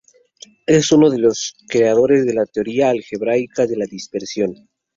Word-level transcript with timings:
Es 0.65 0.91
uno 0.91 1.11
de 1.11 1.19
los 1.19 1.55
creadores 1.67 2.25
de 2.25 2.33
la 2.33 2.47
teoría 2.47 2.89
algebraica 2.89 3.67
de 3.67 3.77
la 3.77 3.85
dispersión. 3.85 4.67